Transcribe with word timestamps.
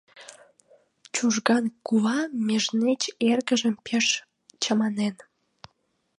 Чужган 1.13 1.65
кува 1.85 2.19
межнеч 2.47 3.01
эргыжым 3.31 3.75
пеш 3.85 4.05
чаманен. 4.61 5.15